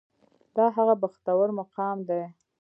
[0.55, 2.21] دا هغه بختور مقام دی.